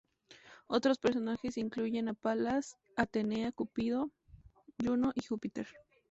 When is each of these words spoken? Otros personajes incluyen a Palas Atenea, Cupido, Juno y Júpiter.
Otros 0.65 0.97
personajes 0.97 1.57
incluyen 1.59 2.07
a 2.09 2.15
Palas 2.15 2.75
Atenea, 2.95 3.51
Cupido, 3.51 4.09
Juno 4.83 5.11
y 5.13 5.23
Júpiter. 5.23 5.67